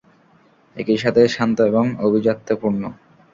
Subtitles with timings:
[0.75, 2.83] একইসাথে শান্ত এবং আভিজাত্যপূর্ণ।